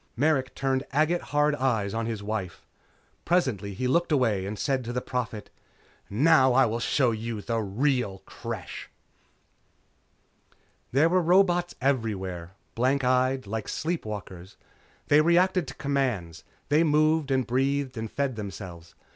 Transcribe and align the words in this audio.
Merrick 0.17 0.55
turned 0.55 0.83
agate 0.91 1.21
hard 1.21 1.53
eyes 1.53 1.93
on 1.93 2.07
his 2.07 2.23
wife. 2.23 2.65
Presently 3.23 3.75
he 3.75 3.87
looked 3.87 4.11
away 4.11 4.47
and 4.47 4.57
said 4.57 4.83
to 4.83 4.91
the 4.91 4.99
Prophet. 4.99 5.51
"Now 6.09 6.53
I 6.53 6.65
will 6.65 6.79
show 6.79 7.11
you 7.11 7.39
the 7.39 7.59
real 7.59 8.23
Creche!" 8.25 8.89
There 10.91 11.07
were 11.07 11.21
robots 11.21 11.75
everywhere 11.79 12.53
blank 12.73 13.03
eyed, 13.03 13.45
like 13.45 13.67
sleep 13.67 14.03
walkers. 14.03 14.57
They 15.07 15.21
reacted 15.21 15.67
to 15.67 15.75
commands. 15.75 16.43
They 16.69 16.83
moved 16.83 17.29
and 17.29 17.45
breathed 17.45 17.95
and 17.95 18.09
fed 18.11 18.35
themselves. 18.37 18.95